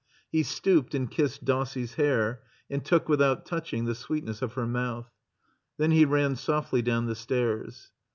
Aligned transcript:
He 0.31 0.41
stooped 0.41 0.95
and 0.95 1.11
kissed 1.11 1.45
Dossie's 1.45 1.93
hair, 1.93 2.41
and 2.71 2.83
took 2.83 3.07
without 3.07 3.45
touching 3.45 3.85
the 3.85 3.93
sweetness 3.93 4.41
of 4.41 4.53
her 4.53 4.65
mouth. 4.65 5.11
Then 5.77 5.91
he 5.91 6.05
ran 6.05 6.35
softly 6.37 6.81
down 6.81 7.05
the 7.05 7.13
stairs. 7.13 7.91